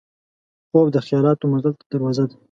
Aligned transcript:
خوب 0.69 0.87
د 0.95 0.97
خیالاتو 1.05 1.45
مزل 1.51 1.73
ته 1.79 1.85
دروازه 1.91 2.23
ده 2.29 2.35